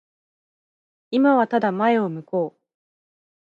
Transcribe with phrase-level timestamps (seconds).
[1.11, 2.61] 今はただ前を向こう。